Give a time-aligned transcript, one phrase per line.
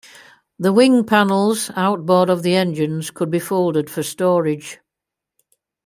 [0.57, 4.79] The wing panels outboard of the engines could be folded for storage.